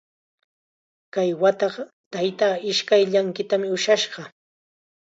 [1.13, 4.21] Kay wataqa taytaa ishkay llanqitam ushashqa.